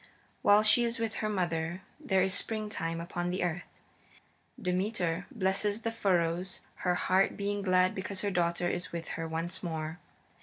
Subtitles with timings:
[0.41, 3.69] While she is with her mother there is springtime upon the earth.
[4.59, 9.61] Demeter blesses the furrows, her heart being glad because her daughter is with her once
[9.61, 9.99] more.